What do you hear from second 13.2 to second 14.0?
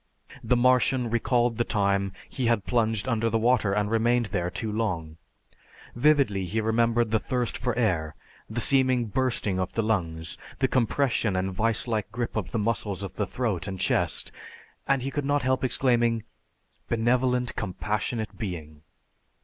throat and